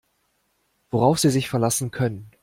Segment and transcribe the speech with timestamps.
[0.89, 2.31] Worauf Sie sich verlassen können.